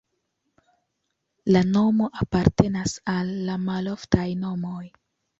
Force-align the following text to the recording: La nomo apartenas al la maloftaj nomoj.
La 1.49 1.59
nomo 1.73 2.07
apartenas 2.25 2.95
al 3.13 3.29
la 3.49 3.57
maloftaj 3.67 4.25
nomoj. 4.47 4.81